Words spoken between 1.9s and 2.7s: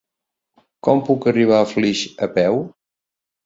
a peu?